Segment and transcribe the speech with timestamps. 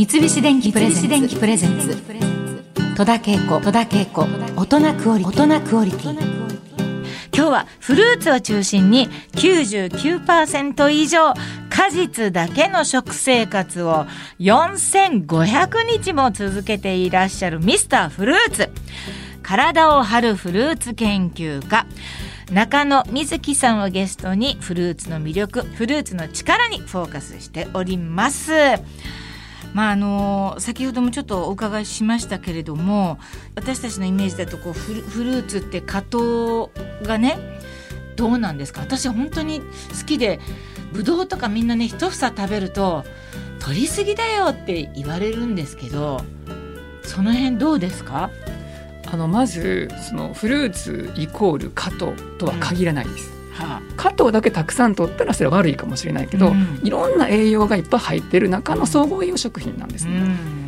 [0.00, 0.90] 三菱電機プレ
[1.58, 1.94] ゼンツ。
[2.96, 4.26] 戸田恵子戸田恵子
[4.56, 5.50] 大人クオリティ
[7.36, 11.34] 今日はフルーツを中心に99%以上
[11.68, 14.06] 果実だけの食生活を
[14.38, 18.70] 4500日も続けていらっしゃるミスターフルーツ。
[19.42, 21.84] 体を張るフルーツ研究家。
[22.50, 28.50] 中野瑞希さんをゲストにフルーツの魅力フルーツの力にフォーカスしております。
[29.72, 33.18] まああの先ほどもちょっとお伺いしましたけれども
[33.54, 36.70] 私たちのイメージだとこうフルフルーツって果糖
[37.02, 37.38] がね
[38.16, 38.80] どうなんですか？
[38.80, 39.66] 私は本当に好
[40.06, 40.40] きで
[40.92, 43.04] ぶどうとかみんなね一房食べると
[43.60, 46.20] 取りすぎだよって言われるんですけど
[47.02, 48.30] その辺どうですか？
[49.12, 53.30] あのまずそのフルーツイコール加糖とは限らないです。
[53.30, 53.39] は
[53.96, 56.80] 加糖だけたくさん取ったらそれは悪いかもしれないけど、うん。
[56.82, 60.20] いろんな栄養がいっぱい入ってる中の総合栄養食品なんですうね。
[60.20, 60.60] ん。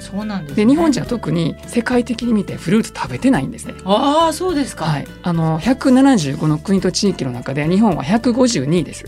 [0.00, 3.74] そうなんです、ね、で日本人は特に世界的に見てフルーツ食べてないんですね。
[3.84, 9.04] ああそうですか、はい、あの175の国と地域の中で日本は152位です。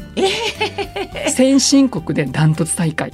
[1.29, 3.13] 先進国でダントツ大会。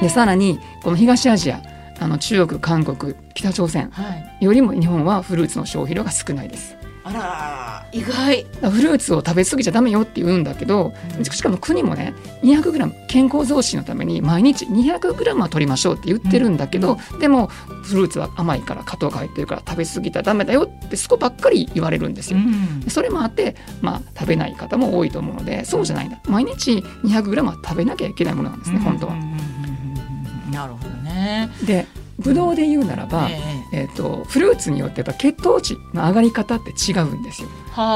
[0.00, 1.60] でさらにこの東アジア
[1.98, 6.76] あの中国韓国北朝鮮はい、よりも日本はフルーツの消費量が少ないです。
[7.02, 7.86] あら。
[7.92, 8.44] 意外。
[8.70, 11.24] フルーツを食べ過ぎちゃダメよって言うんだけど、うん。
[11.24, 22.38] しかも国もね 200g 健康増進のために毎日 200g は取りましょうって言ってるんだけど、でもフルーツは甘いから果糖が入ってるから食べ過ぎたらダメだよってそこばっかり言われるんですよ。
[22.38, 22.84] ん。
[22.88, 26.18] それもあって、まあ、食べない方も多いと思うのでそうじゃないんだ。
[26.28, 29.14] 毎日 200g は食べなきゃいけないものなんですね、本当は。
[29.14, 29.20] うん。
[29.20, 29.26] うん。
[29.26, 29.34] うん。
[29.34, 30.46] うん。
[30.46, 30.50] うん。
[30.52, 31.50] なるほどね。
[31.64, 31.86] で
[32.20, 33.40] ブドウで言うならば、え
[33.72, 37.48] えー、とフルーツによってやっぱ血糖値の上がり方って違うんですよ。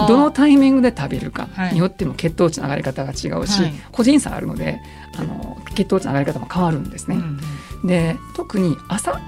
[0.08, 1.74] どのタイミングで食べるかはい。
[1.74, 3.74] によっても血糖値の上がり方が違うし、はい。
[3.92, 4.80] 個人差あるので
[5.16, 7.16] あの血糖値の上がり方も変わるんですね。
[7.16, 7.40] うんうん
[7.84, 9.20] で特に朝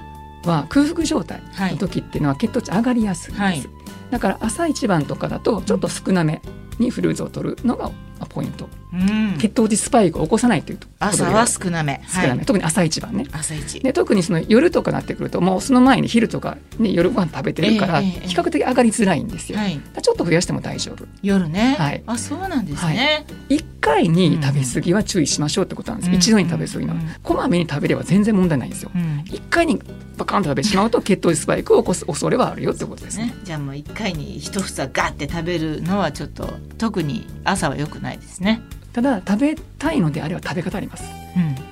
[0.43, 3.41] は空腹状態の時っていうのは血糖値上がりやすいんです。
[3.41, 3.63] はい。
[4.09, 6.41] だから朝一番とかだとちょっと少なめ
[6.79, 8.69] にフルーツを取るのがまあポイント。
[8.93, 9.37] うん。
[9.37, 12.45] 血糖値スパイクを起こさないというと朝は少なめ少なめ、はい。
[12.45, 13.25] 特に朝一番ね。
[13.31, 13.79] 朝一。
[13.79, 19.59] で特にその夜とかなってくるともうその前に昼とかに夜ご飯食べてるからええええ比較的上がりづらいんですよ。
[19.59, 19.75] はい。
[19.75, 21.05] だからちょっと増やしても大丈夫。
[21.21, 22.03] 夜ね、はい。
[22.05, 26.15] あそうなんですね、1回に食べ過ぎは注意しましょうってことなんです、うん。
[26.15, 27.01] 一度に食べ過ぎの、うん。
[27.23, 28.91] こまめに食べれば全然問題ないんですよ。
[28.93, 29.23] うん。
[29.27, 29.81] 1回に
[30.17, 33.27] バカンと食べてしまうと血糖値スパイクを起こす恐れはあるよってことですね。
[33.27, 38.61] ね、 じゃあもう一回に一房ガッて食べるのはちょっと特に朝は良くないですね。
[38.93, 41.03] ただ食べたいのであれば食べ方あります。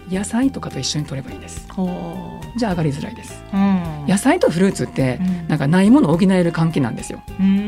[0.10, 1.66] うん、野菜とかと一緒に取ればいいです。
[1.72, 3.44] ほじゃあ上がりづらいです。
[3.52, 5.48] う、うん、野菜とフルーツってうん。
[5.48, 7.24] なんかないものを補える関係なんですよ。
[7.40, 7.65] うん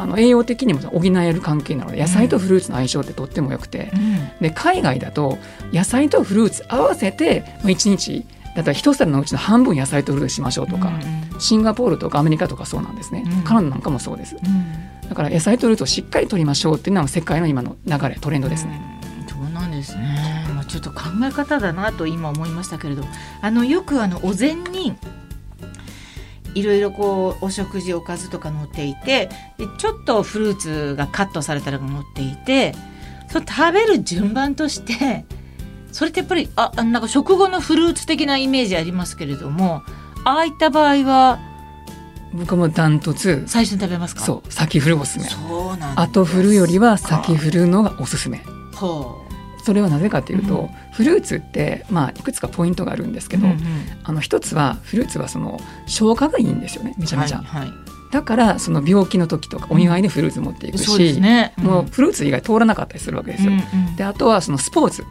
[0.00, 3.90] あの栄養的にも補える関係なので野菜とフルーツの相性ってとっても良くて。
[3.94, 4.20] うん。
[4.40, 5.38] で海外だと
[5.72, 10.92] 野菜とフルーツ合わせて1日だったら一皿のうちの半分野菜とフルーツしましょうとか、
[11.38, 13.42] シンガポールとかアメリカとかそうなんですね、うん。
[13.42, 14.34] カナダなんかもそうです。
[14.34, 15.08] うん。
[15.08, 19.28] だから野菜とフルーツをしっかり取りましょうっていうのが世界の今の流れトレンドですね、うん。
[19.28, 20.46] そうなんですね。
[20.54, 23.04] まあちょっと考え方だなと今思いましたけれど、
[23.40, 24.96] あのよくあのお膳に
[26.54, 29.28] いろいろこうお食事おかずとか載っていて、
[29.58, 32.74] でちょっとフルーツがカットされたのが載っていて、
[33.28, 35.24] その食べる順番として。
[35.92, 39.82] それってやっぱりああなんか食後のフルーツ的なイメージありますけれども
[40.24, 41.40] ああいった場合は
[42.32, 44.20] 僕もダントツ最初に食べますか？
[44.20, 45.24] そう先フルおすすめ。
[45.24, 48.40] そうなん後フルよりは先フルのがおすすめ。
[48.72, 49.26] ほ
[49.64, 50.68] それはなぜかというと、うん。
[50.92, 53.60] フルーツってまあいくつかポイントがあるんですけど、うんうん。
[54.04, 57.72] あの一つはフルーツはその消化がいいんですよねめちゃめちゃ、はいはい。
[58.10, 63.96] だからその病気の時とかお見舞いでフルーツ持っていくし、そうですね、もうフルーツ以外通らなかったりするわけですよ、うんうん。
[63.96, 65.04] であとはそのスポーツ。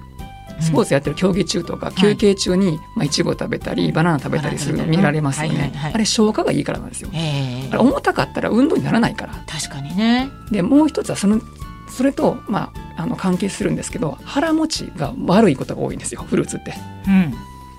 [0.62, 5.72] スポーツやってる競技中とか休憩中に、まあ、いちご食べたりバナナ食べたりするの見られますよね。
[5.74, 7.10] はいあれ消化がいいからなんですよ。
[7.14, 7.70] ええ。
[7.72, 9.34] あれ重たかったら運動にならないから。
[9.48, 10.30] 確かにね。
[10.52, 11.40] でもう一つはその
[11.89, 16.71] それと、まあ、あの関係するんですけど腹持ちが悪いことが多いんですよフルーツって。
[16.71, 17.33] だかうん。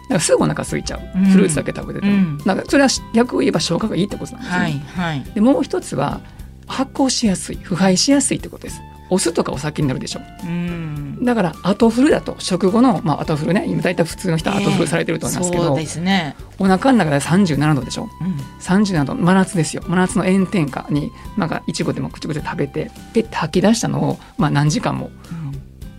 [0.08, 1.24] らすぐお腹空いちゃう、うん。
[1.26, 2.38] フルーツだけ食べてても、うん。
[2.44, 4.68] なんかそれは逆を言えば消化がいいってことなんですよね、は
[5.14, 5.24] いはい。
[5.34, 6.20] でもう一つは
[6.66, 8.80] 発酵しやすい腐敗しやすいってことです
[9.10, 10.20] お酢とかお酒になるでしょ。
[10.44, 11.24] うん。
[11.24, 13.64] だから後フルだと食後の、まあ、後フルね。
[13.68, 16.36] 今大体普通の人は後フルされてると思いますけど、そうですね。
[16.58, 18.08] お腹の中で37度でしょ。
[18.20, 18.36] うん。
[18.60, 19.14] 37度。
[19.14, 19.82] 真夏ですよ。
[19.86, 25.10] 真夏の炎天下になんかいちごでも口々で食べてペッて吐き出したのを、まあ、何時間も。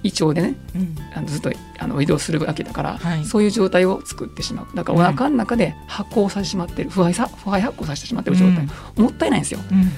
[0.04, 0.96] 胃腸でねうん。
[1.14, 3.26] あのずっとあの移動するわけだから、はい。
[3.26, 4.76] そういう状態を作ってしまう。
[4.76, 6.90] だからお腹の中で発酵させてしまってる。
[6.90, 9.60] 腐敗さ腐敗発酵させてしまってる状態、もったいないんですよ。
[9.72, 9.92] うん。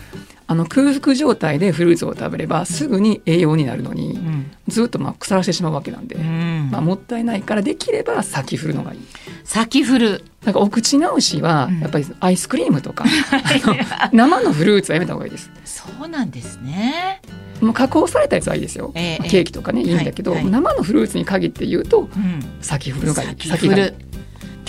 [0.46, 4.52] あの空腹状態でフルーツを食べればすぐに栄養になるのにうん。
[4.68, 6.70] ずっとまあ腐らせてしまうわけなんで、うん。
[6.72, 9.00] まあ、もったいないからできれば先振るのがいい。
[9.44, 11.80] 先フルなんかお口直しはうん。
[11.80, 13.76] やっぱりアイスクリームとか、 あの
[14.12, 15.50] 生のフルーツはやめた方がいいです。
[15.66, 17.22] そうなんですね。
[17.62, 20.52] もう加工されたやつはいいですよ、ええケーキとかねいいんだけど、はいはい。
[20.52, 22.44] 生のフルーツに限って言うとうん。
[22.62, 23.30] 先フルがいい。
[23.30, 24.13] 先先がいいフル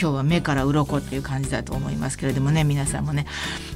[0.01, 3.27] 今日は目から鱗っていう感じだと思いますけれどもね皆さんもね。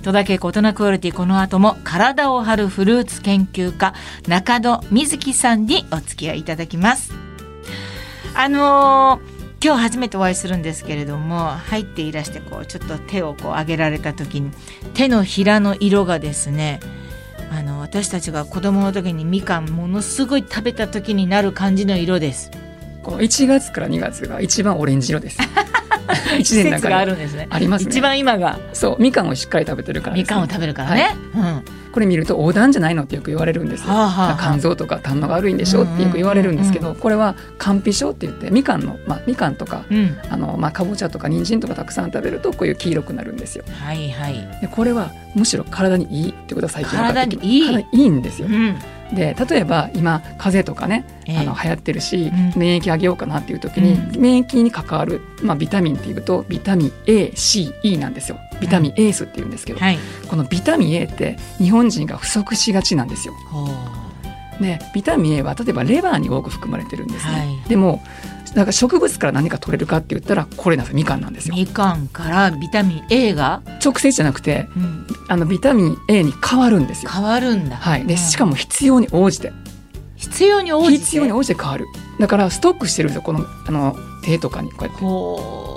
[0.03, 3.95] 戸田恵子大人クオリティこの後も体を張るフルーツ研究家
[4.27, 7.13] 中戸瑞希さんにお付き合いいただきます。
[8.35, 14.53] あのー今日初めてお会いするんですけれども入っていらしてこうちょっと手をこう上げられた時に
[14.95, 16.79] 手のひらの色がですね
[17.51, 22.51] あの私たちが子供の時にみかんものすごい食べた時になる感じの色です。
[23.03, 25.39] この1月から2月が一番オレンジ色です。
[26.39, 27.49] 一年の中でるんですね。
[27.51, 31.17] ありますね一番今がそうみかんをしっかり食べてるからね、みかんを食べるからね。
[31.35, 31.63] うん。
[31.93, 40.17] これ見ると横断じゃないのってよく言われるんですよ、はあはあはあ肝臓とか胆のが悪いんでしょってよく言われるんですけど、うんこれは肝皮症って言ってみかんの、まあ、みかんとかうん。
[40.31, 44.35] あの、まあ、かぼちゃとか人参とかたくさん食べるとこういう黄色くなるんですよはいはい。
[44.61, 48.77] でこれはむしろ体にいいってことは最近分かってき体にいい体にいいんですようん。
[49.13, 59.99] で例えば今風邪とかね、ええあの流行ってるし、うん免疫上げようかなっていう時に、う免疫に関わる、まあ、ビタミンっていうとビタミン ACE なんですよビタミンエースっていうんですけど、はい。
[60.29, 63.35] このビタミン A って日本人が不足しがちなんですよ。
[63.51, 63.67] ほう。
[64.61, 67.33] でビタミン A は例えばレバーに多く含まれてるんですね。
[67.33, 68.03] はいでも
[68.55, 71.55] だから植物から何か取れるかって言ったらこれなんですよみかんなんですよ。
[71.55, 77.11] みかんからビタミン A が、直接じゃなくてうん、あのビタミン A に変わるんですよ。
[77.11, 77.77] 変わるんだ。
[77.77, 79.53] はい、でうんしかも必要に応じて
[80.17, 81.05] 必要に応じて？
[81.05, 81.87] 必要に応じて変わる
[82.19, 85.68] だからストックしてるんですよこのあの手とかにこうやってほ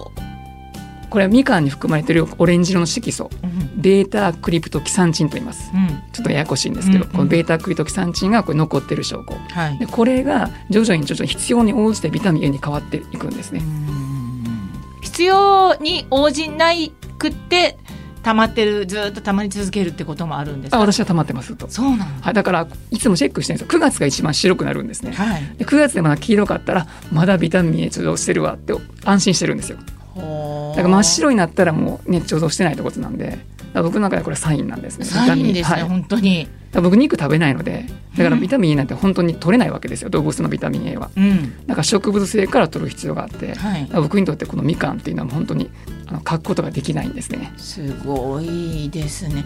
[1.11, 3.29] これはみかんに含まれてるオレンジ色の色素う。
[3.45, 3.81] うん。
[3.81, 5.69] ベータクリプトキサンチンと言います。
[5.73, 5.87] うん。
[6.13, 9.35] ちょっとややこしいんですけど、うんうんこのベータクリプトキサンチンがこれ残ってる証拠。
[9.49, 9.77] はい。
[9.77, 9.85] で。
[9.85, 13.59] これが徐々に徐々に必要に応じてビタミン A に変わっていくんですね。
[13.59, 14.69] うん。
[15.01, 17.77] 必要に応じないくって
[18.23, 20.77] 溜まってるずっと溜まり続けるってこともあるんですか？
[20.77, 23.79] あ私は溜まってますと、そうなのはい、だからいつもチェックしてるんですよ。
[23.79, 25.11] 9月が一番白くなるんですね。
[25.11, 25.57] はい。
[25.57, 28.73] で9月でまだ黄色かったらまだビタミン A 貯蔵してるわって
[29.03, 29.79] 安心してるんですよ
[30.15, 33.39] だから真っ白になったらもうね貯蔵してないってことなんで。
[33.73, 35.05] 僕の中でこれサインなんですね。
[35.05, 36.49] サインですね、はい、本当に。
[36.73, 37.85] ら僕肉食べないので
[38.17, 41.09] だからビタミン A なんて本当に取れないわけですよ動物のビタミン A は。
[41.15, 41.65] うん。
[41.67, 43.55] だから植物性から取る必要があって。
[43.55, 43.89] はい。
[43.93, 45.69] 僕にとってこのみかんっていうのは本当に
[46.07, 47.53] あの書くことができないんですね。
[47.57, 49.45] すごいですね。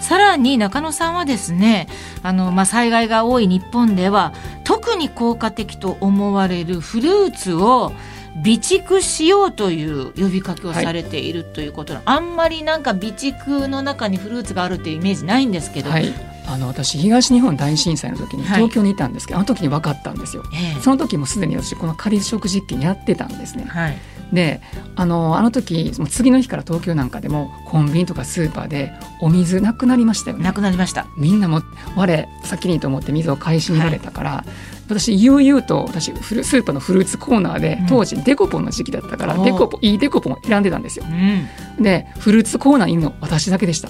[0.00, 1.88] さらに中野さんはですね
[2.22, 4.34] あの、まあ、災害が多い日本では
[4.64, 7.90] 特に効果的と思われるフルーツを
[8.36, 16.12] 備蓄しようという呼びかけをされているということの、あんまりなんか備蓄の中にフルーツがあるっていうイメージないんですけど、はい。
[16.46, 18.56] あの私東日本大震災の時にはい。
[18.56, 20.42] 東京にいたんですけど、あの時に分かったんですよ。
[20.52, 20.80] ええ。
[20.80, 23.64] その時もすでに私この仮食実験やってたんですね。
[23.64, 23.96] はい
[24.32, 24.60] で
[24.96, 30.44] あのあの時もう次の日から東京なんかでもコンビニとかスーパーでお水なくなりましたよね。
[30.44, 31.06] なくなりました。
[31.16, 31.62] みんなも
[31.96, 34.44] 我先にと思って水を買い占められたから、
[34.86, 37.86] 私悠々と私フルスーパーのフルーツコーナーでうん。
[37.86, 41.04] 当時デコポンの時期だったから、デコポンいいデコポンを選んでたんですよ。
[41.08, 41.82] うん。
[41.82, 43.88] でフルーツコーナーにいるの私だけでした。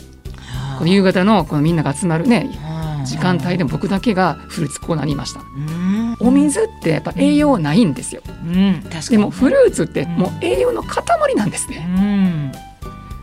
[0.79, 2.51] この夕方のこのみんなが集まるね
[3.05, 5.41] 時間帯でも僕だけがフルーツコーナーにいました。
[5.41, 5.84] うん
[6.21, 8.23] お水ってやっぱ栄養ないんですよ。
[8.27, 8.81] うん。
[8.83, 12.53] 確かにでもフルーツってもう栄養の塊なんですうねん。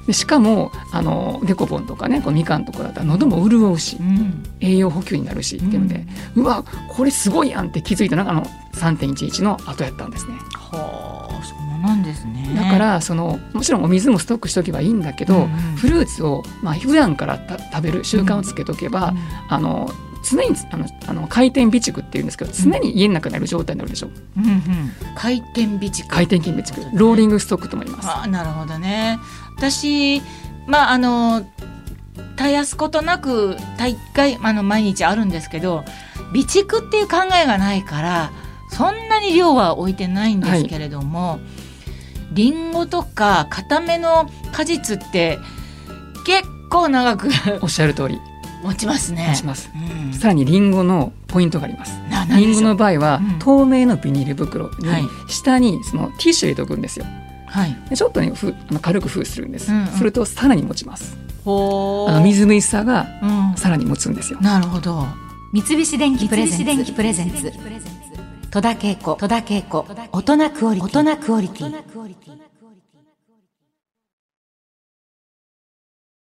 [0.08, 4.44] でしかもあのデコポンとかねこうみかんとかだったら喉も潤うしうん。
[4.60, 6.06] 栄養補給になるしっていうので、
[6.36, 10.34] うわこれすごいやんって気づいたのがあの3.11の後やったんですね。
[10.54, 12.54] はあそうなんですね。
[12.56, 15.50] だからそのもちろんお水もストックしておけばいいんだけど、うんうん。
[15.78, 19.14] フルーツをまあ普段からた食べる習慣をつけとけば、
[19.50, 19.90] あの
[20.24, 24.08] 常にあのあの回転備蓄っていうんですけど常に家の中にある状態になるでしょ。
[24.08, 24.62] ううんうん、
[25.16, 26.08] 回転備蓄。
[26.08, 26.98] 回転金備蓄。
[26.98, 28.10] ローリングストックとも言います。
[28.10, 29.20] あなるほどね。
[29.58, 30.22] 私
[30.68, 31.46] まああの
[32.38, 35.84] 絶やすことなく大会あの毎日あるんですけど
[36.32, 38.32] 備蓄っていう考えがないから
[38.70, 41.40] そんなに量は置いてないんですけれども、
[42.32, 45.40] りんごとか固めの果実って
[46.26, 47.28] 結構長く
[47.62, 48.20] おっしゃる通り。
[48.64, 49.34] 持ちますね。
[49.36, 49.70] します。
[49.76, 52.00] うんさらにリンゴのポイントがあります。
[52.36, 53.40] リンゴの場合は、うん。
[53.40, 55.04] 透明のビニール袋にはい。
[55.28, 57.06] 下にそのティッシュ入れておくんですよ。
[57.48, 57.78] はい。
[57.90, 59.88] でちょっとねふあの軽く封するんです、うんうん。
[59.88, 61.18] するとさらに持ちます。
[61.44, 63.58] ほあのみずみずしさがうん。
[63.58, 64.40] さらに持つんですよ。
[64.42, 65.06] なるほど。
[65.54, 66.94] 三菱電機プレゼンツ。
[66.94, 67.52] プレゼンツ。
[68.52, 69.16] 戸田恵子。
[69.16, 69.86] 戸田恵子。
[70.12, 71.02] 大人クオリティ。
[71.02, 72.51] 大人クオリティ